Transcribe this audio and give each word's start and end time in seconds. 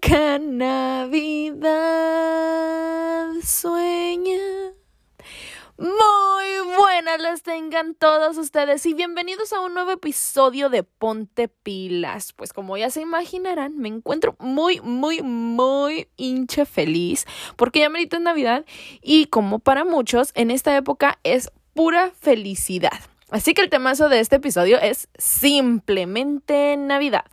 blanca 0.00 0.38
Navidad 0.38 1.70
sueña. 3.42 4.38
Muy 5.76 6.76
buenas 6.76 7.20
las 7.20 7.42
tengan 7.42 7.94
todos 7.94 8.36
ustedes 8.36 8.84
y 8.86 8.94
bienvenidos 8.94 9.52
a 9.52 9.60
un 9.60 9.74
nuevo 9.74 9.90
episodio 9.92 10.68
de 10.68 10.82
Ponte 10.82 11.48
Pilas. 11.48 12.32
Pues 12.32 12.52
como 12.52 12.76
ya 12.76 12.90
se 12.90 13.00
imaginarán, 13.00 13.78
me 13.78 13.88
encuentro 13.88 14.36
muy, 14.38 14.80
muy, 14.80 15.22
muy 15.22 16.08
hincha 16.16 16.66
feliz 16.66 17.26
porque 17.56 17.80
ya 17.80 17.88
merito 17.88 18.16
es 18.16 18.22
Navidad 18.22 18.64
y 19.02 19.26
como 19.26 19.58
para 19.58 19.84
muchos 19.84 20.32
en 20.34 20.50
esta 20.50 20.76
época 20.76 21.18
es 21.24 21.50
pura 21.74 22.10
felicidad. 22.20 23.09
Así 23.30 23.54
que 23.54 23.62
el 23.62 23.70
temazo 23.70 24.08
de 24.08 24.20
este 24.20 24.36
episodio 24.36 24.78
es 24.80 25.08
simplemente 25.16 26.76
Navidad. 26.76 27.24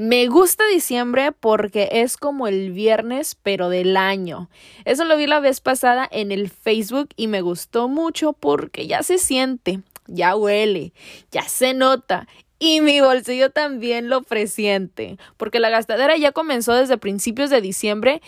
Me 0.07 0.29
gusta 0.29 0.65
diciembre 0.69 1.33
porque 1.33 1.89
es 1.91 2.17
como 2.17 2.47
el 2.47 2.71
viernes, 2.71 3.37
pero 3.43 3.71
del 3.71 3.97
año. 3.97 4.49
Eso 4.85 5.05
lo 5.05 5.17
vi 5.17 5.27
la 5.27 5.41
vez 5.41 5.61
pasada 5.61 6.09
en 6.09 6.31
el 6.31 6.49
Facebook 6.49 7.09
y 7.17 7.27
me 7.27 7.41
gustó 7.41 7.89
mucho 7.89 8.33
porque 8.33 8.87
ya 8.87 9.03
se 9.03 9.19
siente, 9.19 9.81
ya 10.07 10.37
huele, 10.37 10.93
ya 11.33 11.49
se 11.49 11.75
nota 11.75 12.29
y 12.61 12.83
mi 12.83 13.01
bolsillo 13.01 13.51
también 13.51 14.09
lo 14.09 14.23
presiente, 14.23 15.19
porque 15.37 15.59
la 15.59 15.71
gastadera 15.71 16.17
ya 16.17 16.31
comenzó 16.31 16.75
desde 16.75 16.99
principios 16.99 17.51
de 17.51 17.61
diciembre. 17.61 18.23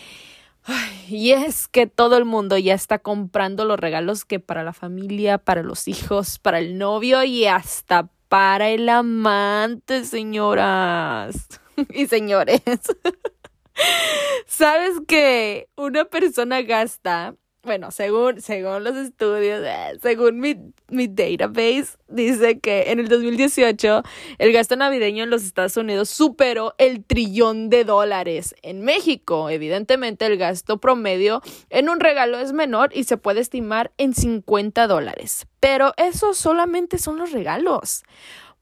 y 1.07 1.31
es 1.31 1.69
que 1.69 1.87
todo 1.87 2.17
el 2.17 2.25
mundo 2.25 2.57
ya 2.57 2.73
está 2.73 2.99
comprando 2.99 3.63
los 3.63 3.79
regalos 3.79 4.25
que 4.25 4.41
para 4.41 4.65
la 4.65 4.73
familia, 4.73 5.37
para 5.37 5.63
los 5.63 5.87
hijos, 5.87 6.39
para 6.39 6.59
el 6.59 6.77
novio 6.77 7.23
y 7.23 7.45
hasta 7.45 8.09
para 8.27 8.67
el 8.67 8.89
amante, 8.89 10.03
señoras 10.03 11.47
y 11.93 12.07
señores. 12.07 12.61
¿Sabes 14.45 14.95
que 15.07 15.69
una 15.77 16.05
persona 16.05 16.61
gasta, 16.63 17.35
bueno, 17.63 17.91
según, 17.91 18.41
según 18.41 18.83
los 18.83 18.97
estudios, 18.97 19.61
eh, 19.65 19.97
según 20.01 20.39
mi, 20.39 20.55
mi 20.89 21.07
database, 21.07 21.97
dice 22.09 22.59
que 22.59 22.91
en 22.91 22.99
el 22.99 23.07
2018 23.07 24.03
el 24.37 24.51
gasto 24.51 24.75
navideño 24.75 25.23
en 25.23 25.29
los 25.29 25.43
Estados 25.43 25.77
Unidos 25.77 26.09
superó 26.09 26.75
el 26.77 27.05
trillón 27.05 27.69
de 27.69 27.85
dólares. 27.85 28.53
En 28.63 28.81
México, 28.81 29.49
evidentemente, 29.49 30.25
el 30.25 30.37
gasto 30.37 30.79
promedio 30.79 31.41
en 31.69 31.87
un 31.87 32.01
regalo 32.01 32.37
es 32.39 32.51
menor 32.51 32.89
y 32.93 33.05
se 33.05 33.15
puede 33.15 33.39
estimar 33.39 33.93
en 33.97 34.13
50 34.13 34.87
dólares. 34.87 35.47
Pero 35.61 35.93
eso 35.95 36.33
solamente 36.33 36.97
son 36.97 37.17
los 37.17 37.31
regalos 37.31 38.03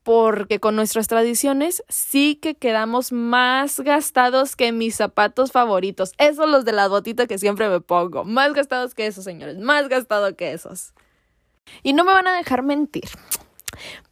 porque 0.08 0.61
con 0.61 0.77
nuestras 0.77 1.09
tradiciones 1.09 1.83
sí 1.89 2.39
que 2.41 2.55
quedamos 2.55 3.11
más 3.11 3.81
gastados 3.81 4.55
que 4.55 4.72
mis 4.72 4.95
zapatos 4.95 5.52
favoritos. 5.52 6.13
Esos 6.17 6.50
los 6.50 6.63
de 6.63 6.72
la 6.72 6.88
botita 6.88 7.27
que 7.27 7.38
siempre 7.38 7.68
me 7.68 7.81
pongo. 7.81 8.23
Más 8.23 8.53
gastados 8.53 8.95
que 8.95 9.06
esos, 9.06 9.25
señores. 9.25 9.57
Más 9.57 9.90
gastado 9.90 10.34
que 10.38 10.53
esos. 10.53 10.94
Y 11.84 11.91
no 11.91 12.06
me 12.06 12.13
van 12.13 12.25
a 12.25 12.38
dejar 12.38 12.63
mentir. 12.63 13.09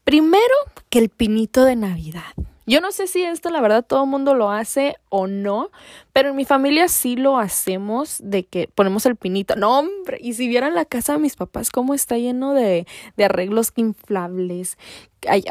Primero 0.03 0.44
que 0.89 1.00
el 1.00 1.07
pinito 1.07 1.63
de 1.63 1.78
Navidad. 1.78 2.33
Yo 2.65 2.81
no 2.81 2.91
sé 2.91 3.07
si 3.07 3.23
esto 3.23 3.49
la 3.49 3.61
verdad 3.61 3.85
todo 3.85 4.03
el 4.03 4.09
mundo 4.09 4.33
lo 4.33 4.49
hace 4.51 4.95
o 5.09 5.27
no, 5.27 5.69
pero 6.13 6.29
en 6.29 6.35
mi 6.35 6.45
familia 6.45 6.87
sí 6.87 7.15
lo 7.15 7.37
hacemos 7.37 8.19
de 8.23 8.45
que 8.45 8.69
ponemos 8.73 9.05
el 9.05 9.15
pinito. 9.15 9.55
No, 9.55 9.79
hombre, 9.79 10.17
y 10.19 10.33
si 10.33 10.47
vieran 10.47 10.73
la 10.73 10.85
casa 10.85 11.13
de 11.13 11.19
mis 11.19 11.35
papás, 11.35 11.69
cómo 11.69 11.93
está 11.93 12.17
lleno 12.17 12.53
de, 12.53 12.87
de 13.17 13.25
arreglos 13.25 13.71
inflables. 13.75 14.77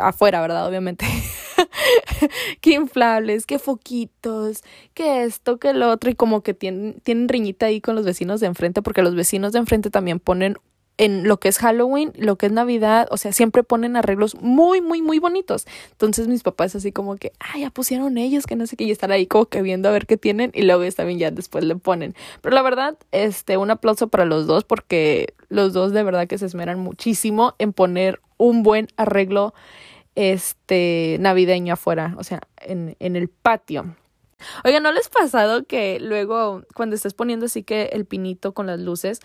afuera, 0.00 0.41
¿verdad? 0.41 0.66
Obviamente. 0.66 1.06
qué 2.60 2.72
inflables, 2.75 3.46
qué 3.46 3.58
foquitos, 3.58 4.62
qué 4.94 5.25
esto, 5.25 5.58
qué 5.58 5.72
lo 5.72 5.91
otro. 5.91 6.10
Y 6.10 6.14
como 6.14 6.42
que 6.42 6.54
tienen, 6.54 7.00
tienen 7.02 7.28
riñita 7.28 7.66
ahí 7.66 7.81
con 7.81 7.94
los 7.94 8.04
vecinos 8.04 8.41
de 8.41 8.46
enfrente, 8.46 8.82
porque 8.82 9.02
los 9.02 9.14
vecinos 9.14 9.52
de 9.52 9.60
enfrente 9.60 9.91
también 9.91 10.20
ponen 10.20 10.56
en 10.97 11.27
lo 11.27 11.38
que 11.41 11.49
es 11.49 11.59
Halloween, 11.59 12.12
lo 12.16 12.37
que 12.37 12.47
es 12.47 12.53
Navidad, 12.53 13.09
o 13.10 13.16
sea, 13.16 13.32
siempre 13.32 13.62
ponen 13.65 13.97
arreglos 13.97 14.37
muy, 14.37 14.81
muy, 14.81 15.03
muy 15.03 15.19
bonitos. 15.19 15.66
Entonces 15.91 16.28
mis 16.28 16.43
papás 16.43 16.75
así 16.77 16.93
como 16.93 17.16
que, 17.16 17.32
ah, 17.41 17.59
ya 17.59 17.71
pusieron 17.71 18.16
ellos, 18.16 18.47
que 18.47 18.55
no 18.55 18.66
sé 18.66 18.77
qué, 18.77 18.84
y 18.84 18.91
están 18.91 19.10
ahí 19.10 19.27
como 19.27 19.47
que 19.47 19.62
viendo 19.62 19.88
a 19.88 19.93
ver 19.93 20.06
qué 20.06 20.16
tienen 20.16 20.53
y 20.55 20.62
luego 20.62 20.84
también 20.93 21.19
ya 21.19 21.31
después 21.31 21.65
le 21.65 21.77
ponen. 21.77 22.15
Pero 22.43 22.55
la 22.55 22.62
verdad, 22.62 22.97
este, 23.10 23.56
un 23.56 23.71
aplauso 23.71 24.09
para 24.09 24.25
los 24.25 24.47
dos 24.47 24.65
porque 24.65 25.34
los 25.49 25.72
dos 25.72 25.93
de 25.93 26.03
verdad 26.03 26.28
que 26.28 26.38
se 26.38 26.47
esmeran 26.47 26.78
muchísimo 26.78 27.55
en 27.59 27.72
poner 27.72 28.21
un 28.37 28.62
buen 28.62 28.88
arreglo, 28.97 29.55
este, 30.15 31.16
navideño 31.21 31.75
afuera, 31.75 32.15
o 32.19 32.25
sea, 32.25 32.41
en, 32.59 32.97
en 33.00 33.16
el 33.16 33.28
patio. 33.28 33.97
Oiga, 34.65 34.81
¿no 34.81 34.93
les 34.93 35.06
ha 35.09 35.11
pasado 35.11 35.65
que 35.65 35.99
luego 36.00 36.62
cuando 36.75 36.94
estés 36.94 37.15
poniendo 37.15 37.47
así 37.47 37.62
que 37.62 37.91
el 37.93 38.05
pinito 38.05 38.53
con 38.53 38.66
las 38.66 38.78
luces, 38.81 39.21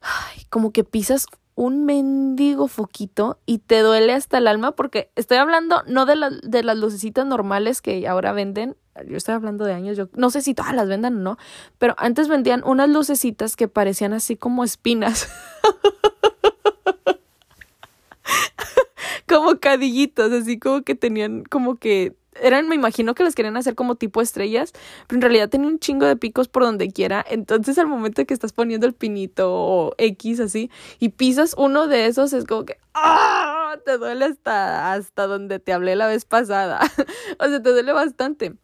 ay, 0.00 0.44
como 0.50 0.72
que 0.72 0.84
pisas 0.84 1.26
un 1.54 1.84
mendigo 1.84 2.68
foquito 2.68 3.38
y 3.44 3.58
te 3.58 3.80
duele 3.80 4.14
hasta 4.14 4.38
el 4.38 4.46
alma 4.46 4.72
porque 4.72 5.10
estoy 5.14 5.36
hablando 5.36 5.82
no 5.86 6.06
de, 6.06 6.16
la, 6.16 6.30
de 6.30 6.62
las 6.62 6.78
lucecitas 6.78 7.26
normales 7.26 7.82
que 7.82 8.08
ahora 8.08 8.32
venden, 8.32 8.76
yo 9.06 9.16
estoy 9.16 9.34
hablando 9.34 9.64
de 9.64 9.74
años, 9.74 9.96
yo 9.96 10.08
no 10.14 10.30
sé 10.30 10.40
si 10.40 10.54
todas 10.54 10.74
las 10.74 10.88
vendan 10.88 11.16
o 11.16 11.20
no, 11.20 11.38
pero 11.78 11.94
antes 11.98 12.28
vendían 12.28 12.62
unas 12.64 12.88
lucecitas 12.88 13.56
que 13.56 13.68
parecían 13.68 14.14
así 14.14 14.36
como 14.36 14.64
espinas. 14.64 15.28
como 19.28 19.60
cadillitos, 19.60 20.32
así 20.32 20.58
como 20.58 20.82
que 20.82 20.94
tenían 20.94 21.44
como 21.44 21.76
que 21.76 22.16
eran, 22.40 22.68
me 22.68 22.74
imagino 22.74 23.14
que 23.14 23.24
las 23.24 23.34
querían 23.34 23.56
hacer 23.56 23.74
como 23.74 23.96
tipo 23.96 24.20
estrellas, 24.20 24.72
pero 25.06 25.18
en 25.18 25.22
realidad 25.22 25.48
tenía 25.48 25.68
un 25.68 25.78
chingo 25.78 26.06
de 26.06 26.16
picos 26.16 26.48
por 26.48 26.62
donde 26.62 26.90
quiera. 26.90 27.24
Entonces, 27.28 27.78
al 27.78 27.86
momento 27.86 28.24
que 28.24 28.34
estás 28.34 28.52
poniendo 28.52 28.86
el 28.86 28.94
pinito 28.94 29.52
o 29.52 29.94
X 29.98 30.40
así 30.40 30.70
y 30.98 31.10
pisas 31.10 31.54
uno 31.58 31.86
de 31.86 32.06
esos, 32.06 32.32
es 32.32 32.44
como 32.44 32.64
que 32.64 32.78
¡ah! 32.94 33.76
Te 33.84 33.98
duele 33.98 34.26
hasta, 34.26 34.92
hasta 34.92 35.26
donde 35.26 35.58
te 35.58 35.72
hablé 35.72 35.96
la 35.96 36.06
vez 36.06 36.24
pasada. 36.24 36.80
o 37.38 37.44
sea, 37.46 37.62
te 37.62 37.70
duele 37.70 37.92
bastante. 37.92 38.54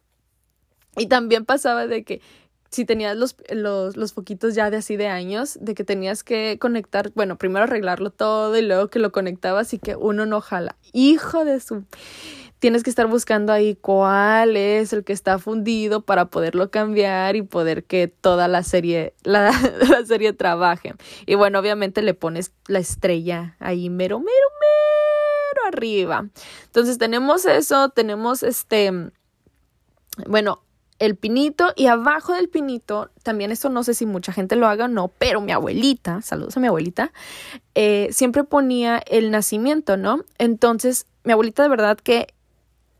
Y 0.96 1.06
también 1.06 1.44
pasaba 1.44 1.86
de 1.86 2.04
que 2.04 2.20
si 2.70 2.84
tenías 2.84 3.16
los, 3.16 3.36
los, 3.50 3.96
los 3.96 4.12
foquitos 4.12 4.54
ya 4.54 4.70
de 4.70 4.78
así 4.78 4.96
de 4.96 5.08
años, 5.08 5.58
de 5.60 5.74
que 5.74 5.84
tenías 5.84 6.24
que 6.24 6.58
conectar, 6.60 7.12
bueno, 7.14 7.38
primero 7.38 7.64
arreglarlo 7.64 8.10
todo 8.10 8.56
y 8.56 8.62
luego 8.62 8.88
que 8.88 8.98
lo 8.98 9.12
conectabas 9.12 9.72
y 9.72 9.78
que 9.78 9.96
uno 9.96 10.26
no 10.26 10.40
jala. 10.40 10.76
Hijo 10.92 11.44
de 11.44 11.60
su 11.60 11.84
tienes 12.58 12.82
que 12.82 12.90
estar 12.90 13.06
buscando 13.06 13.52
ahí 13.52 13.76
cuál 13.76 14.56
es 14.56 14.92
el 14.92 15.04
que 15.04 15.12
está 15.12 15.38
fundido 15.38 16.02
para 16.02 16.26
poderlo 16.26 16.70
cambiar 16.70 17.36
y 17.36 17.42
poder 17.42 17.84
que 17.84 18.08
toda 18.08 18.48
la 18.48 18.62
serie, 18.62 19.14
la, 19.24 19.52
serie 20.06 20.32
trabaje. 20.32 20.94
Y 21.26 21.34
bueno, 21.34 21.58
obviamente 21.58 22.02
le 22.02 22.14
pones 22.14 22.52
la 22.66 22.78
estrella 22.78 23.56
ahí 23.58 23.90
mero, 23.90 24.18
mero, 24.18 24.30
mero 24.30 25.66
arriba. 25.68 26.28
Entonces 26.64 26.98
tenemos 26.98 27.44
eso, 27.44 27.90
tenemos 27.90 28.42
este, 28.42 29.10
bueno, 30.26 30.62
el 30.98 31.16
pinito 31.16 31.74
y 31.76 31.86
abajo 31.86 32.32
del 32.32 32.48
pinito, 32.48 33.10
también 33.22 33.50
esto 33.50 33.68
no 33.68 33.84
sé 33.84 33.92
si 33.92 34.06
mucha 34.06 34.32
gente 34.32 34.56
lo 34.56 34.66
haga 34.66 34.86
o 34.86 34.88
no, 34.88 35.08
pero 35.08 35.42
mi 35.42 35.52
abuelita, 35.52 36.22
saludos 36.22 36.56
a 36.56 36.60
mi 36.60 36.68
abuelita, 36.68 37.12
eh, 37.74 38.08
siempre 38.12 38.44
ponía 38.44 39.02
el 39.06 39.30
nacimiento, 39.30 39.98
¿no? 39.98 40.24
Entonces, 40.38 41.06
mi 41.22 41.32
abuelita 41.32 41.62
de 41.62 41.68
verdad 41.68 41.98
que 41.98 42.28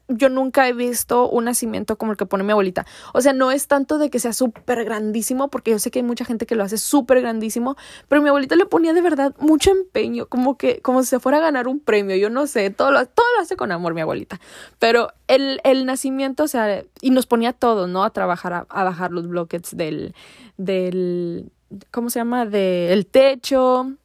yo 0.09 0.29
nunca 0.29 0.69
he 0.69 0.73
visto 0.73 1.29
un 1.29 1.45
nacimiento 1.45 1.97
como 1.97 2.13
el 2.13 2.19
que 2.19 2.27
pone 2.27 2.45
mi 2.45 2.53
abuelita. 2.53 2.87
O 3.13 3.21
sea, 3.21 3.33
no 3.33 3.51
es 3.51 3.67
tanto 3.67 3.99
de 3.99 4.11
que 4.11 4.19
sea 4.19 4.33
súper 4.33 4.85
grandísimo, 4.85 5.49
porque 5.49 5.73
yo 5.73 5.79
sé 5.79 5.91
que 5.91 5.99
hay 5.99 6.05
mucha 6.05 6.25
gente 6.25 6.47
que 6.47 6.55
lo 6.55 6.65
hace 6.65 6.79
súper 6.79 7.21
grandísimo, 7.21 7.77
pero 8.09 8.23
mi 8.23 8.29
abuelita 8.29 8.57
le 8.57 8.67
ponía 8.67 8.93
de 8.93 9.03
verdad 9.03 9.35
mucho 9.39 9.71
empeño, 9.71 10.27
como 10.27 10.57
que, 10.57 10.81
como 10.81 11.03
si 11.03 11.09
se 11.09 11.21
fuera 11.21 11.39
a 11.39 11.41
ganar 11.41 11.69
un 11.69 11.81
premio, 11.81 12.17
yo 12.17 12.31
no 12.31 12.47
sé, 12.47 12.71
todo 12.71 12.91
lo, 12.91 13.05
todo 13.07 13.27
lo 13.37 13.43
hace 13.43 13.57
con 13.57 13.73
amor 13.73 13.95
mi 13.95 14.01
abuelita. 14.01 14.41
Pero 14.79 15.13
el, 15.29 15.61
el 15.65 15.87
nacimiento, 15.87 16.45
o 16.45 16.49
sea, 16.49 16.85
y 17.01 17.11
nos 17.11 17.27
ponía 17.27 17.53
todo, 17.53 17.87
¿no? 17.87 18.05
A 18.05 18.11
trabajar, 18.11 18.53
a, 18.53 18.67
a 18.69 18.85
bajar 18.85 19.11
los 19.11 19.27
bloques 19.29 19.77
del, 19.77 20.15
del, 20.57 21.51
¿cómo 21.91 22.11
se 22.11 22.21
llama? 22.21 22.47
Del 22.47 23.07
techo, 23.07 23.97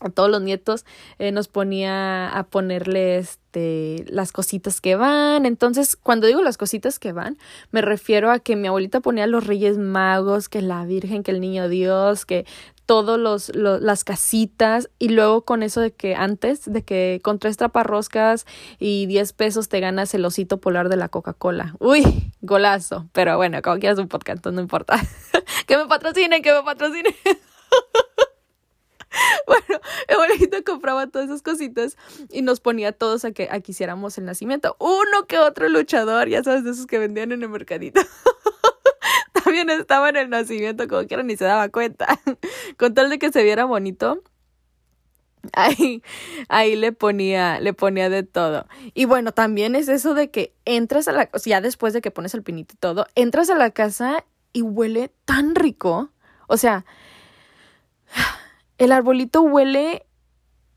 a 0.00 0.08
todos 0.08 0.30
los 0.30 0.42
nietos 0.42 0.84
eh, 1.18 1.30
nos 1.30 1.48
ponía 1.48 2.28
a 2.28 2.44
ponerle 2.44 3.18
este 3.18 4.04
las 4.08 4.32
cositas 4.32 4.80
que 4.80 4.96
van. 4.96 5.46
Entonces, 5.46 5.96
cuando 5.96 6.26
digo 6.26 6.42
las 6.42 6.56
cositas 6.56 6.98
que 6.98 7.12
van, 7.12 7.36
me 7.70 7.82
refiero 7.82 8.30
a 8.30 8.38
que 8.38 8.56
mi 8.56 8.68
abuelita 8.68 9.00
ponía 9.00 9.26
los 9.26 9.46
Reyes 9.46 9.78
Magos, 9.78 10.48
que 10.48 10.62
la 10.62 10.84
Virgen, 10.84 11.22
que 11.22 11.30
el 11.32 11.40
Niño 11.40 11.68
Dios, 11.68 12.26
que 12.26 12.46
todos 12.90 13.20
los, 13.20 13.54
las 13.54 14.02
casitas 14.02 14.90
y 14.98 15.10
luego 15.10 15.42
con 15.42 15.62
eso 15.62 15.80
de 15.80 15.92
que 15.92 16.16
antes 16.16 16.64
de 16.64 16.82
que 16.82 17.20
con 17.22 17.38
tres 17.38 17.56
traparroscas 17.56 18.46
y 18.80 19.06
10 19.06 19.32
pesos 19.34 19.68
te 19.68 19.78
ganas 19.78 20.12
el 20.14 20.24
osito 20.24 20.58
polar 20.58 20.88
de 20.88 20.96
la 20.96 21.08
Coca-Cola. 21.08 21.76
Uy, 21.78 22.32
golazo. 22.40 23.08
Pero 23.12 23.36
bueno, 23.36 23.62
como 23.62 23.78
quieras 23.78 24.00
un 24.00 24.08
podcast, 24.08 24.44
no 24.44 24.60
importa. 24.60 25.00
que 25.68 25.76
me 25.76 25.86
patrocinen, 25.86 26.42
que 26.42 26.52
me 26.52 26.64
patrocinen. 26.64 27.14
bueno, 29.46 29.80
abuelito 30.08 30.62
compraba 30.64 31.06
todas 31.06 31.28
esas 31.28 31.42
cositas 31.42 31.96
y 32.30 32.42
nos 32.42 32.60
ponía 32.60 32.92
todos 32.92 33.24
a 33.24 33.32
que, 33.32 33.48
a 33.50 33.60
que 33.60 33.72
hiciéramos 33.72 34.16
el 34.18 34.24
nacimiento. 34.24 34.76
Uno 34.78 35.26
que 35.28 35.38
otro 35.38 35.68
luchador, 35.68 36.28
ya 36.28 36.42
sabes, 36.42 36.64
de 36.64 36.70
esos 36.70 36.86
que 36.86 36.98
vendían 36.98 37.32
en 37.32 37.42
el 37.42 37.48
mercadito. 37.48 38.00
También 39.44 39.70
estaba 39.70 40.08
en 40.08 40.16
el 40.16 40.30
nacimiento, 40.30 40.86
como 40.88 41.06
que 41.06 41.22
ni 41.22 41.36
se 41.36 41.44
daba 41.44 41.68
cuenta. 41.68 42.06
Con 42.76 42.94
tal 42.94 43.10
de 43.10 43.18
que 43.18 43.32
se 43.32 43.42
viera 43.42 43.64
bonito. 43.64 44.22
Ahí, 45.54 46.02
ahí 46.48 46.76
le 46.76 46.92
ponía, 46.92 47.60
le 47.60 47.72
ponía 47.72 48.10
de 48.10 48.22
todo. 48.22 48.66
Y 48.92 49.06
bueno, 49.06 49.32
también 49.32 49.74
es 49.74 49.88
eso 49.88 50.12
de 50.12 50.30
que 50.30 50.54
entras 50.66 51.08
a 51.08 51.12
la, 51.12 51.30
o 51.32 51.38
sea, 51.38 51.50
ya 51.50 51.60
después 51.62 51.94
de 51.94 52.02
que 52.02 52.10
pones 52.10 52.34
el 52.34 52.42
pinito 52.42 52.74
y 52.74 52.76
todo, 52.76 53.06
entras 53.14 53.48
a 53.48 53.54
la 53.54 53.70
casa 53.70 54.24
y 54.52 54.60
huele 54.60 55.10
tan 55.24 55.54
rico. 55.54 56.10
O 56.46 56.58
sea, 56.58 56.84
el 58.80 58.92
arbolito 58.92 59.42
huele 59.42 60.06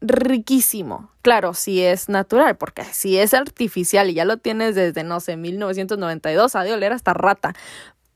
riquísimo. 0.02 1.10
Claro, 1.22 1.54
si 1.54 1.82
es 1.82 2.10
natural, 2.10 2.58
porque 2.58 2.84
si 2.84 3.18
es 3.18 3.34
artificial 3.34 4.10
y 4.10 4.14
ya 4.14 4.26
lo 4.26 4.38
tienes 4.38 4.76
desde, 4.76 5.06
no 5.06 5.22
sé, 5.22 5.38
1992, 5.38 6.56
ha 6.56 6.64
de 6.66 6.74
oler 6.74 6.92
hasta 6.92 7.14
rata. 7.14 7.56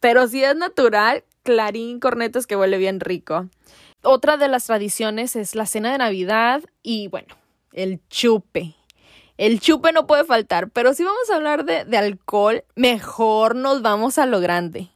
Pero 0.01 0.27
si 0.27 0.43
es 0.43 0.57
natural, 0.57 1.23
clarín 1.43 2.01
cornetas 2.01 2.45
que 2.45 2.57
huele 2.57 2.77
bien 2.77 2.99
rico. 2.99 3.47
Otra 4.03 4.35
de 4.35 4.49
las 4.49 4.65
tradiciones 4.65 5.37
es 5.37 5.55
la 5.55 5.65
cena 5.65 5.93
de 5.93 5.99
Navidad 5.99 6.63
y 6.83 7.07
bueno, 7.07 7.35
el 7.71 8.01
chupe. 8.09 8.75
El 9.37 9.61
chupe 9.61 9.93
no 9.93 10.05
puede 10.05 10.25
faltar, 10.25 10.69
pero 10.69 10.93
si 10.93 11.05
vamos 11.05 11.29
a 11.29 11.35
hablar 11.35 11.63
de, 11.63 11.85
de 11.85 11.97
alcohol, 11.97 12.65
mejor 12.75 13.55
nos 13.55 13.81
vamos 13.81 14.17
a 14.17 14.25
lo 14.25 14.41
grande. 14.41 14.89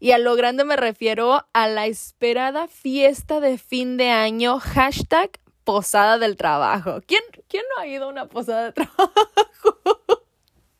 Y 0.00 0.12
a 0.12 0.18
lo 0.18 0.36
grande 0.36 0.64
me 0.64 0.76
refiero 0.76 1.46
a 1.52 1.68
la 1.68 1.86
esperada 1.86 2.68
fiesta 2.68 3.40
de 3.40 3.58
fin 3.58 3.96
de 3.96 4.10
año, 4.10 4.60
hashtag 4.60 5.30
posada 5.64 6.18
del 6.18 6.36
trabajo. 6.36 7.00
¿Quién, 7.06 7.22
quién 7.48 7.64
no 7.74 7.82
ha 7.82 7.86
ido 7.86 8.04
a 8.04 8.08
una 8.08 8.26
posada 8.26 8.66
de 8.66 8.72
trabajo? 8.72 9.77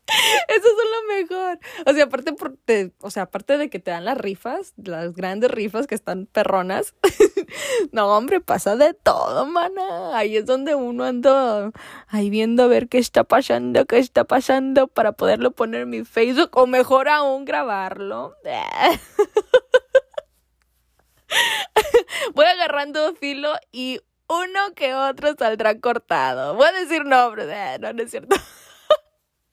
Eso 0.49 0.67
es 0.67 0.75
lo 0.91 1.15
mejor. 1.15 1.59
O 1.87 1.93
sea, 1.93 2.05
aparte 2.05 2.33
por 2.33 2.57
o 3.01 3.11
sea, 3.11 3.25
aparte 3.25 3.59
de 3.59 3.69
que 3.69 3.79
te 3.79 3.91
dan 3.91 4.05
las 4.05 4.17
rifas, 4.17 4.73
las 4.77 5.15
grandes 5.15 5.51
rifas 5.51 5.87
que 5.87 5.95
están 5.95 6.27
perronas. 6.27 6.95
no, 7.93 8.17
hombre, 8.17 8.41
pasa 8.41 8.77
de 8.77 8.95
todo, 8.95 9.47
mana. 9.47 10.17
Ahí 10.17 10.37
es 10.37 10.47
donde 10.47 10.75
uno 10.75 11.05
anda 11.05 11.71
ahí 12.09 12.31
viendo 12.31 12.65
a 12.65 12.69
ver 12.69 12.89
qué 12.89 12.99
está 12.99 13.25
pasando, 13.25 13.85
qué 13.87 13.99
está 13.99 14.25
pasando 14.25 14.89
para 14.89 15.13
poderlo 15.13 15.51
poner 15.51 15.83
en 15.83 15.91
mi 15.91 16.05
Facebook 16.05 16.51
o 16.55 16.67
mejor 16.67 17.09
aún 17.09 17.45
grabarlo. 17.45 18.37
Voy 22.35 22.47
agarrando 22.47 23.15
filo 23.15 23.53
y 23.73 24.01
uno 24.29 24.75
que 24.75 24.95
otro 24.95 25.35
saldrá 25.39 25.79
cortado. 25.81 26.55
Voy 26.55 26.67
a 26.67 26.73
decir 26.73 27.05
nombres, 27.05 27.49
eh, 27.51 27.79
no, 27.81 27.93
no 27.93 28.03
es 28.03 28.11
cierto. 28.11 28.37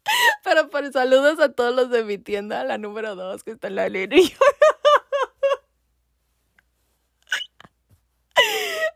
Pero 0.43 0.69
por 0.69 0.91
saludos 0.91 1.39
a 1.39 1.51
todos 1.53 1.75
los 1.75 1.89
de 1.89 2.03
mi 2.03 2.17
tienda, 2.17 2.63
la 2.63 2.77
número 2.77 3.15
dos, 3.15 3.43
que 3.43 3.51
está 3.51 3.67
en 3.67 3.75
la 3.75 3.89
línea. 3.89 4.23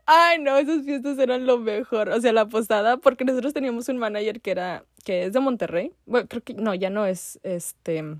Ay, 0.06 0.38
no, 0.40 0.56
esas 0.56 0.84
fiestas 0.84 1.18
eran 1.18 1.46
lo 1.46 1.58
mejor. 1.58 2.08
O 2.08 2.20
sea, 2.20 2.32
la 2.32 2.48
posada, 2.48 2.96
porque 2.96 3.24
nosotros 3.24 3.54
teníamos 3.54 3.88
un 3.88 3.98
manager 3.98 4.40
que 4.40 4.50
era, 4.50 4.84
que 5.04 5.24
es 5.26 5.32
de 5.32 5.40
Monterrey. 5.40 5.92
Bueno, 6.06 6.28
creo 6.28 6.42
que, 6.42 6.54
no, 6.54 6.74
ya 6.74 6.90
no 6.90 7.06
es, 7.06 7.38
este, 7.42 8.16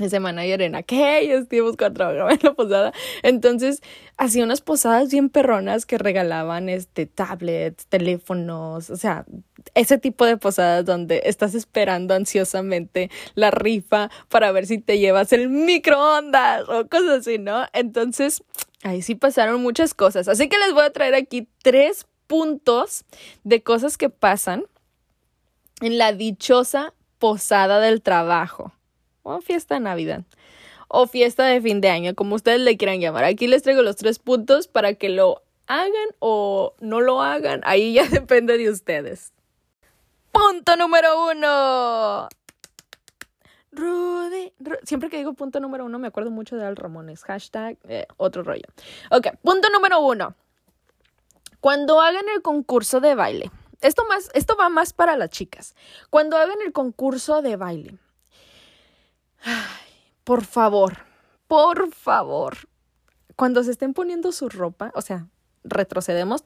ese 0.00 0.20
manager 0.20 0.62
en 0.62 0.74
aquellos 0.74 1.48
tiempos 1.48 1.76
cuando 1.76 1.96
trabajaba 1.96 2.32
en 2.32 2.40
la 2.42 2.54
posada. 2.54 2.92
Entonces, 3.22 3.82
hacía 4.16 4.44
unas 4.44 4.60
posadas 4.60 5.10
bien 5.10 5.28
perronas 5.28 5.86
que 5.86 5.98
regalaban 5.98 6.68
este 6.68 7.06
tablets, 7.06 7.86
teléfonos, 7.86 8.90
o 8.90 8.96
sea, 8.96 9.24
ese 9.74 9.98
tipo 9.98 10.24
de 10.24 10.36
posadas 10.36 10.84
donde 10.84 11.22
estás 11.24 11.54
esperando 11.54 12.14
ansiosamente 12.14 13.10
la 13.34 13.50
rifa 13.50 14.10
para 14.28 14.52
ver 14.52 14.66
si 14.66 14.78
te 14.78 14.98
llevas 14.98 15.32
el 15.32 15.48
microondas 15.48 16.68
o 16.68 16.88
cosas 16.88 17.20
así, 17.20 17.38
¿no? 17.38 17.66
Entonces, 17.72 18.42
ahí 18.82 19.02
sí 19.02 19.14
pasaron 19.14 19.62
muchas 19.62 19.94
cosas. 19.94 20.28
Así 20.28 20.48
que 20.48 20.58
les 20.58 20.72
voy 20.72 20.84
a 20.84 20.90
traer 20.90 21.14
aquí 21.14 21.48
tres 21.62 22.06
puntos 22.26 23.04
de 23.44 23.62
cosas 23.62 23.96
que 23.96 24.10
pasan 24.10 24.64
en 25.80 25.98
la 25.98 26.12
dichosa 26.12 26.92
posada 27.18 27.80
del 27.80 28.02
trabajo 28.02 28.72
fiesta 29.40 29.74
de 29.74 29.80
Navidad 29.80 30.24
o 30.88 31.06
fiesta 31.06 31.44
de 31.44 31.60
fin 31.60 31.80
de 31.80 31.90
año, 31.90 32.14
como 32.14 32.34
ustedes 32.34 32.60
le 32.60 32.76
quieran 32.76 33.00
llamar. 33.00 33.24
Aquí 33.24 33.46
les 33.46 33.62
traigo 33.62 33.82
los 33.82 33.96
tres 33.96 34.18
puntos 34.18 34.68
para 34.68 34.94
que 34.94 35.10
lo 35.10 35.42
hagan 35.66 36.08
o 36.18 36.74
no 36.80 37.00
lo 37.00 37.22
hagan. 37.22 37.60
Ahí 37.64 37.92
ya 37.92 38.04
depende 38.08 38.58
de 38.58 38.70
ustedes. 38.70 39.32
Punto 40.32 40.76
número 40.76 41.30
uno. 41.30 42.28
Rudy, 43.70 44.52
Siempre 44.82 45.10
que 45.10 45.18
digo 45.18 45.34
punto 45.34 45.60
número 45.60 45.84
uno 45.84 45.98
me 45.98 46.08
acuerdo 46.08 46.30
mucho 46.30 46.56
de 46.56 46.64
Al 46.64 46.74
Ramones. 46.74 47.22
Hashtag 47.22 47.76
eh, 47.88 48.06
otro 48.16 48.42
rollo. 48.42 48.64
Ok, 49.10 49.28
punto 49.42 49.68
número 49.70 50.00
uno. 50.00 50.34
Cuando 51.60 52.00
hagan 52.00 52.24
el 52.34 52.42
concurso 52.42 53.00
de 53.00 53.14
baile. 53.14 53.50
Esto, 53.80 54.04
más, 54.08 54.30
esto 54.34 54.56
va 54.56 54.68
más 54.68 54.92
para 54.92 55.16
las 55.16 55.30
chicas. 55.30 55.76
Cuando 56.10 56.36
hagan 56.36 56.58
el 56.64 56.72
concurso 56.72 57.42
de 57.42 57.56
baile 57.56 57.98
por 60.24 60.44
favor, 60.44 60.98
por 61.46 61.92
favor, 61.94 62.56
cuando 63.36 63.62
se 63.62 63.70
estén 63.70 63.94
poniendo 63.94 64.32
su 64.32 64.48
ropa, 64.48 64.92
o 64.94 65.00
sea, 65.00 65.26
retrocedemos 65.64 66.42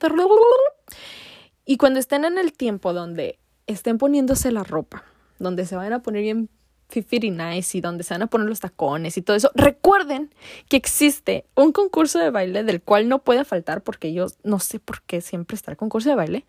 y 1.65 1.77
cuando 1.77 1.99
estén 1.99 2.25
en 2.25 2.39
el 2.39 2.53
tiempo 2.53 2.93
donde 2.93 3.39
estén 3.67 3.99
poniéndose 3.99 4.53
la 4.53 4.65
ropa, 4.65 5.05
donde 5.39 5.67
se 5.67 5.77
van 5.77 5.93
a 5.93 6.03
poner 6.03 6.23
bien 6.23 6.49
y 6.95 7.31
nice 7.31 7.79
y 7.79 7.81
donde 7.81 8.05
se 8.05 8.13
van 8.13 8.23
a 8.23 8.27
poner 8.27 8.49
los 8.49 8.61
tacones 8.61 9.17
y 9.17 9.23
todo 9.23 9.37
eso, 9.37 9.51
recuerden 9.55 10.35
que 10.69 10.77
existe 10.77 11.47
un 11.55 11.73
concurso 11.73 12.19
de 12.19 12.31
baile 12.31 12.65
del 12.65 12.83
cual 12.83 13.09
no 13.09 13.21
puede 13.21 13.45
faltar 13.45 13.83
porque 13.83 14.13
yo 14.13 14.27
no 14.43 14.59
sé 14.59 14.79
por 14.79 15.03
qué 15.03 15.21
siempre 15.21 15.55
está 15.55 15.71
el 15.71 15.77
concurso 15.77 16.11
de 16.11 16.17
baile. 16.17 16.47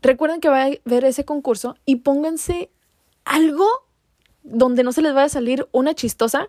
Recuerden 0.00 0.40
que 0.40 0.48
va 0.48 0.66
a 0.66 0.70
ver 0.84 1.04
ese 1.04 1.24
concurso 1.24 1.76
y 1.84 1.96
pónganse 1.96 2.70
algo 3.24 3.66
donde 4.50 4.82
no 4.82 4.92
se 4.92 5.02
les 5.02 5.14
vaya 5.14 5.26
a 5.26 5.30
salir 5.30 5.68
una 5.72 5.94
chistosa 5.94 6.48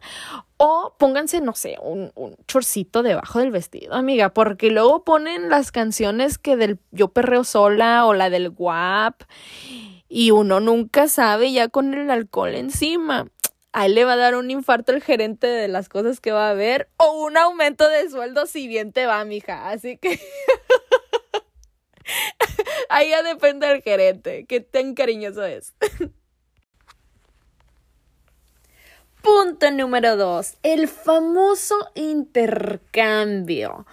o 0.57 0.95
pónganse, 0.97 1.41
no 1.41 1.53
sé, 1.53 1.77
un, 1.81 2.11
un 2.15 2.35
chorcito 2.47 3.03
debajo 3.03 3.39
del 3.39 3.51
vestido, 3.51 3.93
amiga, 3.93 4.33
porque 4.33 4.71
luego 4.71 5.03
ponen 5.03 5.49
las 5.49 5.71
canciones 5.71 6.37
que 6.37 6.55
del 6.55 6.79
Yo 6.91 7.09
Perreo 7.09 7.43
Sola 7.43 8.05
o 8.05 8.13
la 8.13 8.29
del 8.29 8.49
Guap 8.49 9.23
y 10.07 10.31
uno 10.31 10.59
nunca 10.59 11.07
sabe 11.07 11.51
ya 11.51 11.69
con 11.69 11.93
el 11.93 12.09
alcohol 12.09 12.55
encima. 12.55 13.27
Ahí 13.71 13.93
le 13.93 14.03
va 14.03 14.13
a 14.13 14.17
dar 14.17 14.35
un 14.35 14.49
infarto 14.49 14.91
el 14.91 15.03
gerente 15.03 15.45
de 15.45 15.67
las 15.67 15.89
cosas 15.89 16.19
que 16.19 16.31
va 16.31 16.49
a 16.49 16.55
ver 16.55 16.89
o 16.97 17.23
un 17.23 17.37
aumento 17.37 17.87
de 17.87 18.09
sueldo 18.09 18.47
si 18.47 18.67
bien 18.67 18.91
te 18.91 19.05
va, 19.05 19.23
mija. 19.25 19.69
Así 19.69 19.97
que 19.97 20.19
ahí 22.89 23.09
ya 23.09 23.21
depende 23.21 23.67
del 23.67 23.83
gerente, 23.83 24.45
qué 24.47 24.59
tan 24.59 24.95
cariñoso 24.95 25.43
es. 25.43 25.75
Punto 29.21 29.69
número 29.71 30.15
dos, 30.15 30.55
el 30.63 30.87
famoso 30.87 31.75
intercambio. 31.95 33.85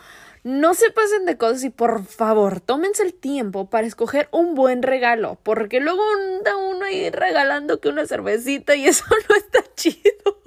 No 0.45 0.75
se 0.75 0.93
pasen 0.93 1.27
de 1.27 1.37
cosas 1.37 1.65
y 1.65 1.71
por 1.71 2.05
favor, 2.05 2.61
tómense 2.61 3.03
el 3.03 3.13
tiempo 3.13 3.69
para 3.69 3.85
escoger 3.85 4.29
un 4.31 4.55
buen 4.55 4.85
regalo, 4.85 5.41
porque 5.43 5.81
luego 5.81 6.01
anda 6.15 6.57
uno 6.57 6.85
ahí 6.85 7.11
regalando 7.11 7.81
que 7.81 7.89
una 7.89 8.07
cervecita 8.07 8.77
y 8.77 8.87
eso 8.89 9.05
no 9.29 9.35
está 9.35 9.65
chido. 9.75 10.39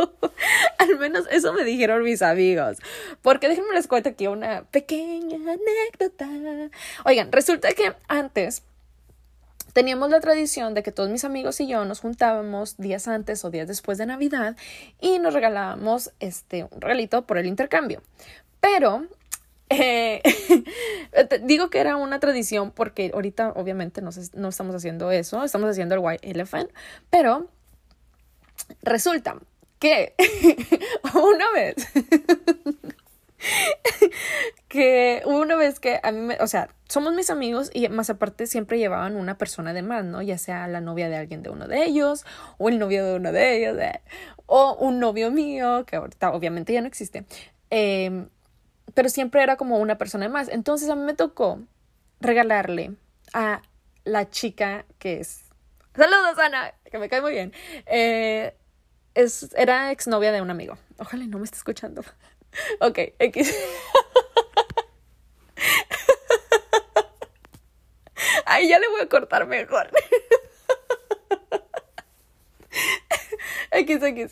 Al 0.77 0.97
menos 0.97 1.25
eso 1.29 1.51
me 1.51 1.65
dijeron 1.65 2.01
mis 2.03 2.21
amigos. 2.21 2.77
Porque 3.21 3.49
déjenme 3.49 3.73
les 3.73 3.87
cuento 3.87 4.07
aquí 4.07 4.27
una 4.27 4.63
pequeña 4.63 5.35
anécdota. 5.35 6.29
Oigan, 7.03 7.29
resulta 7.33 7.73
que 7.73 7.93
antes 8.07 8.63
teníamos 9.79 10.09
la 10.09 10.19
tradición 10.19 10.73
de 10.73 10.83
que 10.83 10.91
todos 10.91 11.09
mis 11.09 11.23
amigos 11.23 11.61
y 11.61 11.67
yo 11.67 11.85
nos 11.85 12.01
juntábamos 12.01 12.75
días 12.75 13.07
antes 13.07 13.45
o 13.45 13.49
días 13.49 13.65
después 13.65 13.97
de 13.97 14.05
Navidad 14.05 14.57
y 14.99 15.19
nos 15.19 15.33
regalábamos 15.33 16.11
este, 16.19 16.65
un 16.65 16.81
regalito 16.81 17.21
por 17.21 17.37
el 17.37 17.45
intercambio. 17.45 18.01
Pero 18.59 19.07
eh, 19.69 20.21
digo 21.43 21.69
que 21.69 21.79
era 21.79 21.95
una 21.95 22.19
tradición 22.19 22.71
porque 22.71 23.11
ahorita 23.13 23.53
obviamente 23.55 24.01
no, 24.01 24.09
no 24.33 24.49
estamos 24.49 24.75
haciendo 24.75 25.11
eso, 25.11 25.45
estamos 25.45 25.69
haciendo 25.69 25.95
el 25.95 26.01
White 26.01 26.29
Elephant, 26.29 26.69
pero 27.09 27.47
resulta 28.81 29.37
que 29.79 30.13
una 31.13 31.51
vez 31.53 31.75
que 34.67 35.21
una 35.25 35.55
vez 35.55 35.79
que 35.79 35.99
a 36.03 36.11
mí 36.11 36.19
me, 36.19 36.37
o 36.39 36.47
sea, 36.47 36.69
somos 36.87 37.13
mis 37.13 37.29
amigos 37.29 37.69
y 37.73 37.87
más 37.89 38.09
aparte 38.09 38.47
siempre 38.47 38.77
llevaban 38.77 39.15
una 39.15 39.37
persona 39.37 39.73
de 39.73 39.81
más, 39.81 40.03
¿no? 40.05 40.21
Ya 40.21 40.37
sea 40.37 40.67
la 40.67 40.81
novia 40.81 41.09
de 41.09 41.17
alguien 41.17 41.43
de 41.43 41.49
uno 41.49 41.67
de 41.67 41.83
ellos 41.83 42.25
o 42.57 42.69
el 42.69 42.79
novio 42.79 43.05
de 43.05 43.15
uno 43.15 43.31
de 43.31 43.57
ellos 43.57 43.77
eh, 43.79 44.01
o 44.45 44.75
un 44.79 44.99
novio 44.99 45.31
mío, 45.31 45.85
que 45.85 45.95
ahorita 45.95 46.31
obviamente 46.31 46.73
ya 46.73 46.81
no 46.81 46.87
existe. 46.87 47.25
Em, 47.69 48.29
pero 48.93 49.09
siempre 49.09 49.43
era 49.43 49.55
como 49.57 49.77
una 49.77 49.97
persona 49.97 50.25
de 50.25 50.29
más. 50.29 50.49
Entonces 50.49 50.89
a 50.89 50.95
mí 50.95 51.03
me 51.03 51.13
tocó 51.13 51.59
regalarle 52.19 52.95
a 53.33 53.61
la 54.03 54.29
chica 54.29 54.85
que 54.97 55.19
es... 55.19 55.45
Saludos, 55.95 56.37
Ana, 56.39 56.73
que 56.89 56.97
me 56.97 57.09
cae 57.09 57.21
muy 57.21 57.33
bien. 57.33 57.53
Eh, 57.85 58.55
es, 59.13 59.49
era 59.55 59.91
exnovia 59.91 60.31
de 60.31 60.41
un 60.41 60.49
amigo. 60.49 60.77
Ojalá 60.97 61.25
no 61.25 61.39
me 61.39 61.45
esté 61.45 61.57
escuchando. 61.57 62.03
Ok, 62.79 62.99
X. 63.19 63.55
Ay, 68.45 68.67
ya 68.67 68.79
le 68.79 68.87
voy 68.89 69.01
a 69.01 69.09
cortar 69.09 69.45
mejor. 69.47 69.89
X, 73.71 74.03
X. 74.03 74.31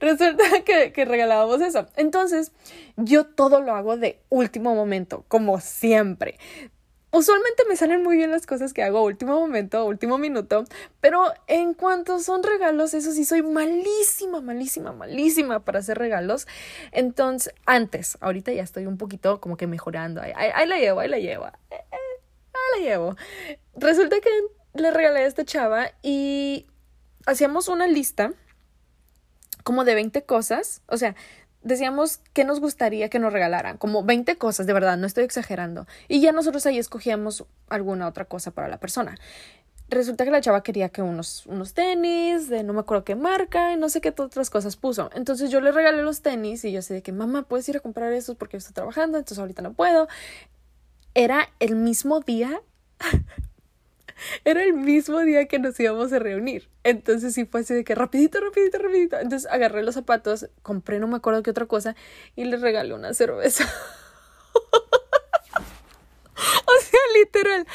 Resulta 0.00 0.44
que, 0.64 0.92
que, 0.92 1.04
regalábamos 1.04 1.60
eso. 1.60 1.86
Entonces, 1.96 2.52
yo 2.96 3.24
todo 3.24 3.60
lo 3.60 3.74
hago 3.74 3.96
de 3.96 4.20
último 4.28 4.74
momento, 4.74 5.24
como 5.28 5.60
siempre. 5.60 6.38
Usualmente 7.12 7.64
me 7.68 7.76
salen 7.76 8.02
muy 8.02 8.16
bien 8.16 8.30
las 8.30 8.46
cosas 8.46 8.72
que 8.72 8.82
hago 8.82 9.02
último 9.02 9.38
momento, 9.38 9.84
último 9.86 10.18
minuto, 10.18 10.64
pero 11.00 11.32
en 11.46 11.72
cuanto 11.72 12.18
son 12.18 12.42
regalos, 12.42 12.94
eso 12.94 13.12
sí, 13.12 13.24
soy 13.24 13.42
malísima, 13.42 14.40
malísima, 14.40 14.92
malísima 14.92 15.60
para 15.64 15.78
hacer 15.78 15.98
regalos. 15.98 16.46
Entonces, 16.92 17.54
antes, 17.64 18.18
ahorita 18.20 18.52
ya 18.52 18.62
estoy 18.62 18.86
un 18.86 18.98
poquito 18.98 19.40
como 19.40 19.56
que 19.56 19.66
mejorando. 19.66 20.20
Ahí, 20.20 20.32
ahí, 20.34 20.66
la 20.66 20.78
llevo, 20.78 21.00
ahí 21.00 21.08
la 21.08 21.18
llevo. 21.18 21.46
Eh, 21.46 21.52
eh, 21.70 21.96
ahí 22.52 22.80
la 22.80 22.88
llevo. 22.88 23.16
Resulta 23.76 24.20
que 24.20 24.30
le 24.74 24.90
regalé 24.90 25.20
a 25.20 25.26
esta 25.26 25.44
chava 25.44 25.92
y 26.02 26.66
hacíamos 27.24 27.68
una 27.68 27.86
lista 27.86 28.32
como 29.62 29.84
de 29.84 29.94
20 29.94 30.22
cosas, 30.24 30.82
o 30.86 30.96
sea, 30.96 31.16
decíamos 31.66 32.20
qué 32.32 32.44
nos 32.44 32.60
gustaría 32.60 33.08
que 33.08 33.18
nos 33.18 33.32
regalaran, 33.32 33.76
como 33.76 34.04
20 34.04 34.36
cosas, 34.36 34.66
de 34.66 34.72
verdad, 34.72 34.96
no 34.96 35.06
estoy 35.06 35.24
exagerando. 35.24 35.86
Y 36.08 36.20
ya 36.20 36.30
nosotros 36.30 36.64
ahí 36.66 36.78
escogíamos 36.78 37.44
alguna 37.68 38.06
otra 38.06 38.24
cosa 38.24 38.52
para 38.52 38.68
la 38.68 38.78
persona. 38.78 39.18
Resulta 39.88 40.24
que 40.24 40.30
la 40.30 40.40
chava 40.40 40.62
quería 40.62 40.88
que 40.88 41.02
unos, 41.02 41.44
unos 41.46 41.74
tenis, 41.74 42.48
de 42.48 42.62
no 42.62 42.72
me 42.72 42.80
acuerdo 42.80 43.04
qué 43.04 43.16
marca, 43.16 43.72
y 43.72 43.76
no 43.76 43.88
sé 43.88 44.00
qué 44.00 44.14
otras 44.16 44.48
cosas 44.48 44.76
puso. 44.76 45.10
Entonces 45.14 45.50
yo 45.50 45.60
le 45.60 45.72
regalé 45.72 46.02
los 46.02 46.22
tenis 46.22 46.64
y 46.64 46.72
yo 46.72 46.82
sé 46.82 46.94
de 46.94 47.02
que 47.02 47.12
mamá, 47.12 47.42
puedes 47.42 47.68
ir 47.68 47.76
a 47.76 47.80
comprar 47.80 48.12
esos 48.12 48.36
porque 48.36 48.54
yo 48.54 48.58
estoy 48.58 48.74
trabajando, 48.74 49.18
entonces 49.18 49.38
ahorita 49.38 49.62
no 49.62 49.72
puedo. 49.72 50.06
Era 51.14 51.48
el 51.58 51.74
mismo 51.74 52.20
día 52.20 52.60
era 54.44 54.62
el 54.62 54.74
mismo 54.74 55.20
día 55.20 55.46
que 55.46 55.58
nos 55.58 55.78
íbamos 55.78 56.12
a 56.12 56.18
reunir. 56.18 56.68
Entonces 56.84 57.34
sí 57.34 57.44
fue 57.44 57.60
así 57.60 57.74
de 57.74 57.84
que 57.84 57.94
rapidito, 57.94 58.40
rapidito, 58.40 58.78
rapidito. 58.78 59.18
Entonces 59.18 59.50
agarré 59.50 59.82
los 59.82 59.94
zapatos, 59.94 60.48
compré 60.62 60.98
no 60.98 61.06
me 61.06 61.16
acuerdo 61.16 61.42
qué 61.42 61.50
otra 61.50 61.66
cosa 61.66 61.96
y 62.34 62.44
le 62.44 62.56
regalé 62.56 62.94
una 62.94 63.14
cerveza. 63.14 63.64
o 66.34 66.80
sea, 66.80 67.00
literal, 67.18 67.66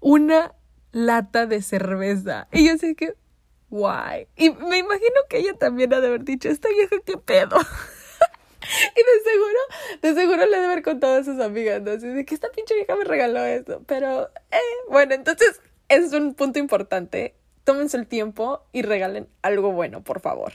una 0.00 0.54
lata 0.92 1.46
de 1.46 1.62
cerveza. 1.62 2.48
Y 2.52 2.68
yo 2.68 2.76
sé 2.78 2.94
que, 2.94 3.14
guay. 3.68 4.28
Y 4.36 4.50
me 4.50 4.78
imagino 4.78 5.16
que 5.28 5.38
ella 5.38 5.54
también 5.54 5.92
ha 5.94 6.00
de 6.00 6.08
haber 6.08 6.24
dicho, 6.24 6.48
esta 6.48 6.68
vieja 6.68 6.96
qué 7.04 7.16
pedo. 7.18 7.56
Y 8.62 9.02
de 9.02 9.30
seguro, 9.30 9.58
de 10.02 10.14
seguro 10.14 10.46
le 10.46 10.56
ha 10.56 10.60
de 10.60 10.66
haber 10.66 10.82
contado 10.82 11.14
a 11.14 11.24
sus 11.24 11.40
amigas, 11.40 11.82
¿no? 11.82 11.92
Así 11.92 12.06
de 12.06 12.24
que 12.24 12.34
esta 12.34 12.50
pinche 12.50 12.74
vieja 12.74 12.94
me 12.94 13.04
regaló 13.04 13.42
esto. 13.44 13.82
Pero, 13.86 14.30
eh, 14.50 14.58
bueno, 14.88 15.14
entonces 15.14 15.60
es 15.90 16.12
un 16.14 16.34
punto 16.34 16.58
importante. 16.58 17.34
Tómense 17.64 17.98
el 17.98 18.06
tiempo 18.06 18.62
y 18.72 18.80
regalen 18.82 19.28
algo 19.42 19.72
bueno, 19.72 20.02
por 20.02 20.20
favor. 20.20 20.52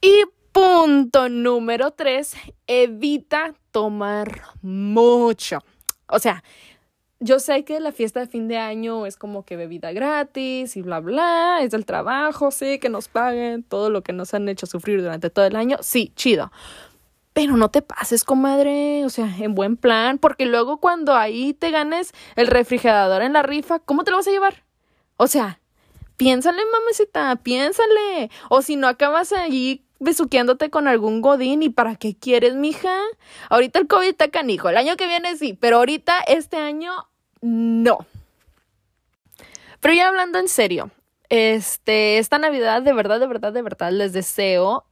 Y 0.00 0.24
punto 0.50 1.28
número 1.28 1.92
tres, 1.92 2.34
evita 2.66 3.54
tomar 3.70 4.42
mucho. 4.62 5.58
O 6.08 6.18
sea, 6.18 6.42
yo 7.20 7.38
sé 7.38 7.64
que 7.64 7.78
la 7.78 7.92
fiesta 7.92 8.20
de 8.20 8.26
fin 8.26 8.48
de 8.48 8.56
año 8.56 9.04
es 9.04 9.16
como 9.16 9.44
que 9.44 9.56
bebida 9.56 9.92
gratis 9.92 10.76
y 10.76 10.82
bla, 10.82 11.00
bla, 11.00 11.58
es 11.60 11.70
del 11.70 11.84
trabajo, 11.84 12.50
sí, 12.50 12.78
que 12.78 12.88
nos 12.88 13.08
paguen 13.08 13.62
todo 13.62 13.90
lo 13.90 14.02
que 14.02 14.14
nos 14.14 14.32
han 14.32 14.48
hecho 14.48 14.66
sufrir 14.66 15.02
durante 15.02 15.28
todo 15.28 15.44
el 15.44 15.54
año, 15.54 15.76
sí, 15.82 16.12
chido. 16.16 16.50
Pero 17.32 17.56
no 17.56 17.70
te 17.70 17.82
pases, 17.82 18.24
comadre, 18.24 19.04
o 19.04 19.08
sea, 19.08 19.32
en 19.38 19.54
buen 19.54 19.76
plan, 19.76 20.18
porque 20.18 20.46
luego 20.46 20.78
cuando 20.78 21.14
ahí 21.14 21.54
te 21.54 21.70
ganes 21.70 22.12
el 22.36 22.48
refrigerador 22.48 23.22
en 23.22 23.32
la 23.32 23.42
rifa, 23.42 23.78
¿cómo 23.78 24.02
te 24.02 24.10
lo 24.10 24.16
vas 24.16 24.26
a 24.26 24.32
llevar? 24.32 24.64
O 25.16 25.26
sea, 25.26 25.60
piénsale, 26.16 26.60
mamacita, 26.72 27.36
piénsale. 27.36 28.30
O 28.48 28.62
si 28.62 28.76
no 28.76 28.88
acabas 28.88 29.32
allí 29.32 29.84
besuqueándote 30.00 30.70
con 30.70 30.88
algún 30.88 31.20
godín, 31.20 31.62
¿y 31.62 31.68
para 31.68 31.94
qué 31.96 32.16
quieres, 32.16 32.54
mija? 32.56 32.94
Ahorita 33.48 33.78
el 33.78 33.86
COVID 33.86 34.08
está 34.08 34.28
canijo, 34.28 34.68
el 34.68 34.76
año 34.76 34.96
que 34.96 35.06
viene 35.06 35.36
sí, 35.36 35.56
pero 35.58 35.76
ahorita, 35.76 36.18
este 36.26 36.56
año, 36.56 36.92
no. 37.42 37.98
Pero 39.80 39.94
ya 39.94 40.08
hablando 40.08 40.38
en 40.38 40.48
serio, 40.48 40.90
este, 41.28 42.18
esta 42.18 42.38
Navidad, 42.38 42.82
de 42.82 42.92
verdad, 42.92 43.20
de 43.20 43.26
verdad, 43.26 43.52
de 43.52 43.62
verdad, 43.62 43.92
les 43.92 44.12
deseo 44.12 44.84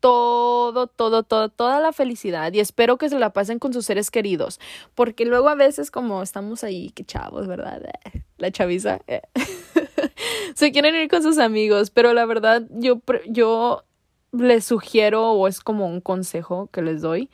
todo, 0.00 0.86
todo, 0.86 1.22
todo, 1.22 1.48
toda 1.48 1.80
la 1.80 1.92
felicidad 1.92 2.52
y 2.52 2.60
espero 2.60 2.98
que 2.98 3.08
se 3.08 3.18
la 3.18 3.30
pasen 3.30 3.58
con 3.58 3.72
sus 3.72 3.86
seres 3.86 4.10
queridos, 4.10 4.60
porque 4.94 5.24
luego 5.24 5.48
a 5.48 5.54
veces 5.54 5.90
como 5.90 6.22
estamos 6.22 6.64
ahí, 6.64 6.90
que 6.90 7.04
chavos, 7.04 7.46
¿verdad? 7.46 7.82
La 8.38 8.50
chaviza, 8.50 9.00
eh, 9.06 9.22
se 10.54 10.70
quieren 10.70 10.94
ir 10.94 11.08
con 11.08 11.22
sus 11.22 11.38
amigos, 11.38 11.90
pero 11.90 12.12
la 12.12 12.26
verdad 12.26 12.64
yo, 12.70 13.00
yo 13.26 13.84
les 14.32 14.66
sugiero 14.66 15.30
o 15.30 15.48
es 15.48 15.60
como 15.60 15.86
un 15.86 16.02
consejo 16.02 16.68
que 16.70 16.82
les 16.82 17.00
doy, 17.00 17.30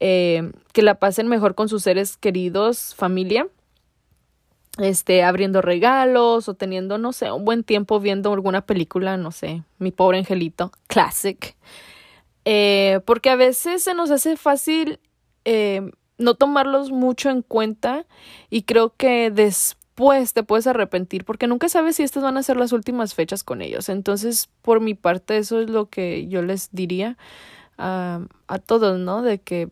eh, 0.00 0.50
que 0.72 0.80
la 0.80 0.94
pasen 0.94 1.28
mejor 1.28 1.54
con 1.54 1.68
sus 1.68 1.82
seres 1.82 2.16
queridos, 2.16 2.94
familia 2.94 3.48
este, 4.78 5.22
abriendo 5.22 5.62
regalos 5.62 6.48
o 6.48 6.54
teniendo, 6.54 6.98
no 6.98 7.12
sé, 7.12 7.32
un 7.32 7.44
buen 7.44 7.64
tiempo 7.64 8.00
viendo 8.00 8.32
alguna 8.32 8.62
película, 8.66 9.16
no 9.16 9.32
sé, 9.32 9.64
Mi 9.78 9.90
pobre 9.90 10.18
angelito, 10.18 10.72
classic. 10.86 11.56
Eh, 12.44 13.00
porque 13.04 13.30
a 13.30 13.36
veces 13.36 13.82
se 13.82 13.94
nos 13.94 14.10
hace 14.10 14.36
fácil 14.36 15.00
eh, 15.44 15.90
no 16.18 16.34
tomarlos 16.34 16.90
mucho 16.90 17.30
en 17.30 17.42
cuenta 17.42 18.06
y 18.48 18.62
creo 18.62 18.94
que 18.96 19.30
después 19.30 20.32
te 20.32 20.42
puedes 20.42 20.66
arrepentir 20.66 21.24
porque 21.24 21.46
nunca 21.46 21.68
sabes 21.68 21.96
si 21.96 22.02
estas 22.02 22.22
van 22.22 22.36
a 22.38 22.42
ser 22.42 22.56
las 22.56 22.72
últimas 22.72 23.14
fechas 23.14 23.44
con 23.44 23.60
ellos. 23.62 23.88
Entonces, 23.88 24.48
por 24.62 24.80
mi 24.80 24.94
parte, 24.94 25.36
eso 25.36 25.60
es 25.60 25.68
lo 25.68 25.90
que 25.90 26.28
yo 26.28 26.42
les 26.42 26.70
diría 26.72 27.18
a, 27.76 28.20
a 28.46 28.58
todos, 28.58 28.98
¿no? 28.98 29.22
De 29.22 29.40
que 29.40 29.70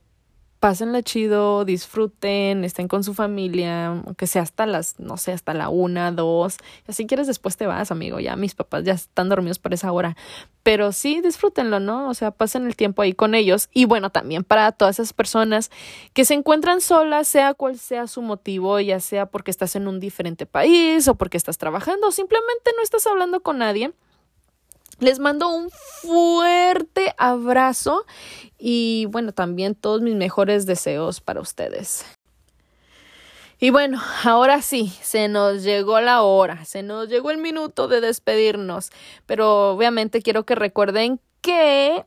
pásenla 0.61 1.03
chido, 1.03 1.65
disfruten, 1.65 2.65
estén 2.65 2.89
con 2.89 3.05
su 3.05 3.15
familia, 3.15 3.87
aunque 3.87 4.27
sea 4.27 4.43
hasta 4.43 4.67
las, 4.67 4.99
no 4.99 5.17
sé, 5.17 5.33
hasta 5.33 5.55
la 5.55 5.69
una, 5.69 6.11
dos. 6.11 6.57
Si 6.89 7.07
quieres 7.07 7.27
después 7.27 7.57
te 7.57 7.67
vas, 7.67 7.91
amigo. 7.91 8.19
Ya 8.21 8.37
mis 8.37 8.55
papás 8.55 8.85
ya 8.85 8.95
están 8.95 9.29
dormidos 9.29 9.59
por 9.59 9.73
esa 9.75 9.93
hora. 9.93 10.17
Pero 10.63 10.93
sí, 10.93 11.21
disfrútenlo, 11.21 11.81
¿no? 11.81 12.09
O 12.09 12.15
sea, 12.15 12.31
pasen 12.31 12.67
el 12.67 12.77
tiempo 12.77 13.03
ahí 13.03 13.13
con 13.13 13.35
ellos. 13.35 13.69
Y 13.73 13.85
bueno, 13.85 14.11
también 14.11 14.45
para 14.45 14.73
todas 14.73 14.99
esas 14.99 15.13
personas 15.13 15.71
que 16.13 16.25
se 16.25 16.35
encuentran 16.35 16.81
solas, 16.81 17.29
sea 17.29 17.55
cual 17.55 17.79
sea 17.79 18.07
su 18.07 18.23
motivo, 18.23 18.81
ya 18.81 19.01
sea 19.01 19.27
porque 19.27 19.51
estás 19.51 19.77
en 19.77 19.89
un 19.89 20.01
diferente 20.01 20.47
país 20.47 21.09
o 21.09 21.15
porque 21.15 21.37
estás 21.37 21.59
trabajando 21.59 22.09
o 22.09 22.13
simplemente 22.13 22.73
no 22.77 22.83
estás 22.83 23.07
hablando 23.07 23.41
con 23.41 23.59
nadie 23.59 23.93
les 24.99 25.19
mando 25.19 25.49
un 25.49 25.71
fuerte 26.03 27.15
abrazo 27.19 28.05
y 28.59 29.07
bueno, 29.11 29.33
también 29.33 29.75
todos 29.75 30.03
mis 30.03 30.15
mejores 30.15 30.67
deseos 30.67 31.21
para 31.21 31.41
ustedes. 31.41 32.05
Y 33.61 33.71
bueno, 33.71 34.01
ahora 34.23 34.63
sí, 34.63 34.93
se 35.03 35.27
nos 35.27 35.65
llegó 35.65 36.01
la 36.01 36.23
hora, 36.23 36.65
se 36.65 36.85
nos 36.85 37.09
llegó 37.09 37.33
el 37.33 37.39
minuto 37.39 37.89
de 37.89 38.01
despedirnos, 38.01 38.91
pero 39.27 39.73
obviamente 39.73 40.23
quiero 40.23 40.45
que 40.45 40.55
recuerden 40.55 41.21
que 41.41 42.05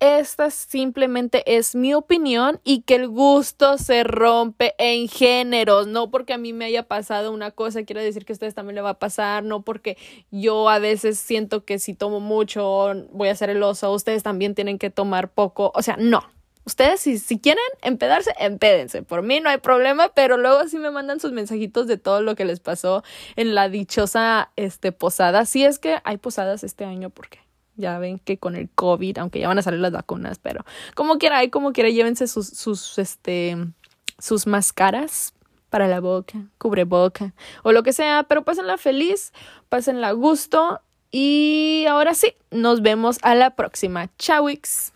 esta 0.00 0.50
simplemente 0.50 1.42
es 1.58 1.74
mi 1.74 1.92
opinión 1.92 2.58
y 2.64 2.82
que 2.82 2.94
el 2.94 3.08
gusto 3.08 3.76
se 3.76 4.02
rompe 4.02 4.74
en 4.78 5.08
géneros. 5.08 5.86
No 5.86 6.10
porque 6.10 6.32
a 6.32 6.38
mí 6.38 6.52
me 6.54 6.64
haya 6.64 6.88
pasado 6.88 7.32
una 7.32 7.50
cosa, 7.50 7.84
quiere 7.84 8.02
decir 8.02 8.24
que 8.24 8.32
a 8.32 8.34
ustedes 8.34 8.54
también 8.54 8.76
le 8.76 8.80
va 8.80 8.90
a 8.90 8.98
pasar. 8.98 9.44
No 9.44 9.62
porque 9.62 9.98
yo 10.30 10.70
a 10.70 10.78
veces 10.78 11.18
siento 11.18 11.64
que 11.64 11.78
si 11.78 11.94
tomo 11.94 12.18
mucho 12.18 12.94
voy 13.12 13.28
a 13.28 13.36
ser 13.36 13.50
el 13.50 13.62
oso. 13.62 13.92
Ustedes 13.92 14.22
también 14.22 14.54
tienen 14.54 14.78
que 14.78 14.90
tomar 14.90 15.30
poco. 15.30 15.70
O 15.74 15.82
sea, 15.82 15.96
no. 15.98 16.24
Ustedes 16.64 17.00
si, 17.00 17.38
quieren 17.38 17.64
empedarse, 17.82 18.32
empédense. 18.38 19.02
Por 19.02 19.22
mí 19.22 19.40
no 19.40 19.50
hay 19.50 19.58
problema, 19.58 20.12
pero 20.14 20.36
luego 20.36 20.66
sí 20.68 20.78
me 20.78 20.90
mandan 20.90 21.20
sus 21.20 21.32
mensajitos 21.32 21.86
de 21.86 21.96
todo 21.96 22.22
lo 22.22 22.36
que 22.36 22.44
les 22.44 22.60
pasó 22.60 23.02
en 23.36 23.54
la 23.54 23.68
dichosa 23.68 24.50
este, 24.56 24.92
posada. 24.92 25.46
Si 25.46 25.64
es 25.64 25.78
que 25.78 25.98
hay 26.04 26.18
posadas 26.18 26.62
este 26.62 26.84
año, 26.84 27.10
porque 27.10 27.49
Ya 27.80 27.98
ven 27.98 28.18
que 28.18 28.38
con 28.38 28.56
el 28.56 28.68
COVID, 28.70 29.18
aunque 29.18 29.40
ya 29.40 29.48
van 29.48 29.58
a 29.58 29.62
salir 29.62 29.80
las 29.80 29.92
vacunas, 29.92 30.38
pero 30.38 30.64
como 30.94 31.18
quiera, 31.18 31.48
como 31.50 31.72
quiera, 31.72 31.90
llévense 31.90 32.28
sus, 32.28 32.48
sus, 32.48 32.98
este, 32.98 33.56
sus 34.18 34.46
máscaras 34.46 35.32
para 35.70 35.88
la 35.88 36.00
boca, 36.00 36.38
cubre 36.58 36.84
boca 36.84 37.32
o 37.62 37.72
lo 37.72 37.82
que 37.82 37.92
sea, 37.92 38.24
pero 38.28 38.44
pásenla 38.44 38.76
feliz, 38.76 39.32
pásenla 39.68 40.08
a 40.08 40.12
gusto 40.12 40.80
y 41.10 41.86
ahora 41.88 42.14
sí, 42.14 42.34
nos 42.50 42.82
vemos 42.82 43.18
a 43.22 43.34
la 43.34 43.50
próxima. 43.50 44.08
Chawix. 44.18 44.92